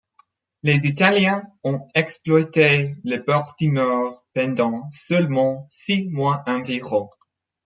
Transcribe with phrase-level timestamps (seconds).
[0.63, 7.07] Les Italiens ont exploité le Baltimore pendant seulement six mois environ.